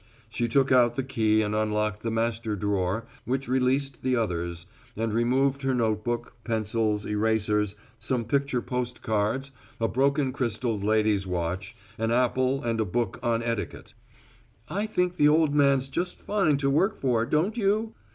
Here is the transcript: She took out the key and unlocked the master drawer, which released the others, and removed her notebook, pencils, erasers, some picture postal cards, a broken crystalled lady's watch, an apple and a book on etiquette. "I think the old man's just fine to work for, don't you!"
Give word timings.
She 0.31 0.47
took 0.47 0.71
out 0.71 0.95
the 0.95 1.03
key 1.03 1.43
and 1.43 1.53
unlocked 1.53 2.01
the 2.01 2.09
master 2.09 2.55
drawer, 2.55 3.05
which 3.23 3.47
released 3.47 4.01
the 4.01 4.15
others, 4.15 4.65
and 4.97 5.13
removed 5.13 5.61
her 5.61 5.75
notebook, 5.75 6.33
pencils, 6.43 7.05
erasers, 7.05 7.75
some 7.99 8.25
picture 8.25 8.63
postal 8.63 9.03
cards, 9.05 9.51
a 9.79 9.87
broken 9.87 10.33
crystalled 10.33 10.83
lady's 10.83 11.27
watch, 11.27 11.75
an 11.99 12.09
apple 12.09 12.63
and 12.63 12.81
a 12.81 12.83
book 12.85 13.19
on 13.21 13.43
etiquette. 13.43 13.93
"I 14.67 14.87
think 14.87 15.17
the 15.17 15.29
old 15.29 15.53
man's 15.53 15.87
just 15.87 16.17
fine 16.19 16.57
to 16.57 16.69
work 16.71 16.97
for, 16.97 17.23
don't 17.27 17.55
you!" 17.55 17.93